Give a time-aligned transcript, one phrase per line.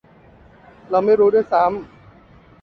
[0.89, 1.73] เราไม่รู้ด้วยซ้ำ